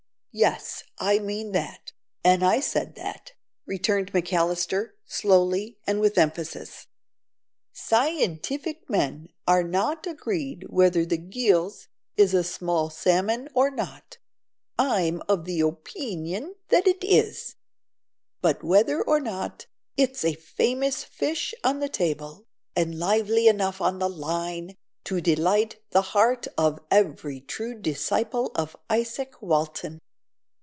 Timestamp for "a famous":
20.23-21.03